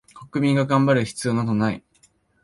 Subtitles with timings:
[0.31, 1.83] 国民が頑張る必要などない